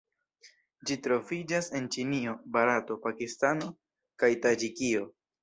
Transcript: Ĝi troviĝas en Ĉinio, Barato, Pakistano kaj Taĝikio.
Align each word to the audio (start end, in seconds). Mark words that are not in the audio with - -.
Ĝi 0.89 0.95
troviĝas 1.07 1.69
en 1.79 1.89
Ĉinio, 1.97 2.33
Barato, 2.57 2.99
Pakistano 3.05 3.71
kaj 4.25 4.33
Taĝikio. 4.49 5.07